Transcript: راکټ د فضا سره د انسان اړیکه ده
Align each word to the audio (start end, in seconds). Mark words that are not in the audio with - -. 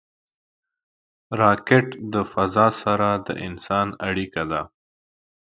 راکټ 1.41 1.87
د 2.13 2.15
فضا 2.31 2.67
سره 2.81 3.09
د 3.25 3.29
انسان 3.47 3.87
اړیکه 4.07 4.43
ده 4.51 4.61